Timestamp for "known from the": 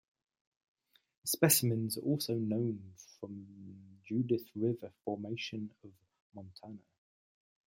2.33-3.83